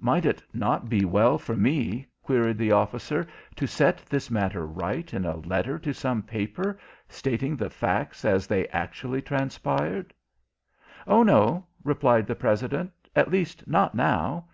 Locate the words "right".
4.64-5.12